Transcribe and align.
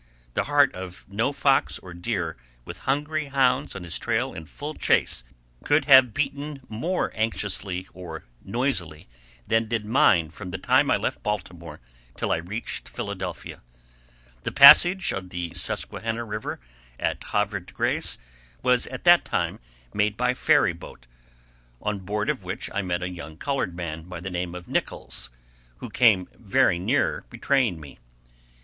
The 0.33 0.45
heart 0.45 0.73
of 0.73 1.05
no 1.07 1.31
fox 1.31 1.77
or 1.77 1.93
deer, 1.93 2.35
with 2.65 2.79
hungry 2.89 3.25
hounds 3.25 3.75
on 3.75 3.83
his 3.83 3.99
trail 3.99 4.33
in 4.33 4.47
full 4.47 4.73
chase, 4.73 5.23
could 5.63 5.85
have 5.85 6.11
beaten 6.11 6.59
more 6.67 7.11
anxiously 7.13 7.87
or 7.93 8.23
noisily 8.43 9.07
than 9.47 9.67
did 9.67 9.85
mine 9.85 10.31
from 10.31 10.49
the 10.49 10.57
time 10.57 10.89
I 10.89 10.97
left 10.97 11.21
Baltimore 11.21 11.81
till 12.17 12.31
I 12.31 12.37
reached 12.37 12.89
Philadelphia. 12.89 13.61
The 14.41 14.51
passage 14.51 15.11
of 15.13 15.29
the 15.29 15.53
Susquehanna 15.53 16.23
River 16.25 16.59
at 16.99 17.23
Havre 17.25 17.59
de 17.59 17.71
Grace 17.71 18.17
was 18.63 18.87
at 18.87 19.03
that 19.03 19.23
time 19.23 19.59
made 19.93 20.17
by 20.17 20.33
ferry 20.33 20.73
boat, 20.73 21.05
on 21.79 21.99
board 21.99 22.27
of 22.31 22.43
which 22.43 22.71
I 22.73 22.81
met 22.81 23.03
a 23.03 23.07
young 23.09 23.37
colored 23.37 23.75
man 23.75 24.05
by 24.05 24.19
the 24.19 24.31
name 24.31 24.55
of 24.55 24.67
Nichols, 24.67 25.29
who 25.77 25.91
came 25.91 26.27
very 26.33 26.79
near 26.79 27.23
betraying 27.29 27.79
me. 27.79 27.99